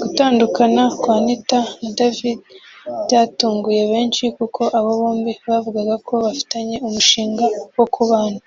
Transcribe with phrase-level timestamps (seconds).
[0.00, 2.38] Gutandukana kwa Anita na David
[3.04, 8.40] byatunguye benshi kuko aba bombi bavugaga ko bafitanye umushinga wo kubana